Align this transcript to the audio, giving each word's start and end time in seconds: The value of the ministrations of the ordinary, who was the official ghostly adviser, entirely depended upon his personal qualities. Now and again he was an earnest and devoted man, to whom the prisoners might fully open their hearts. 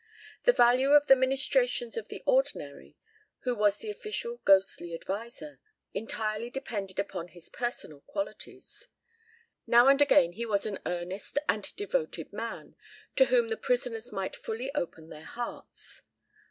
The 0.45 0.51
value 0.51 0.93
of 0.93 1.05
the 1.05 1.15
ministrations 1.15 1.95
of 1.95 2.07
the 2.07 2.23
ordinary, 2.25 2.97
who 3.41 3.53
was 3.53 3.77
the 3.77 3.91
official 3.91 4.37
ghostly 4.45 4.95
adviser, 4.95 5.59
entirely 5.93 6.49
depended 6.49 6.97
upon 6.97 7.27
his 7.27 7.49
personal 7.49 7.99
qualities. 8.01 8.87
Now 9.67 9.89
and 9.89 10.01
again 10.01 10.31
he 10.33 10.45
was 10.47 10.65
an 10.65 10.79
earnest 10.87 11.37
and 11.47 11.71
devoted 11.75 12.33
man, 12.33 12.75
to 13.15 13.25
whom 13.25 13.49
the 13.49 13.57
prisoners 13.57 14.11
might 14.11 14.35
fully 14.35 14.73
open 14.73 15.09
their 15.09 15.21
hearts. 15.23 16.01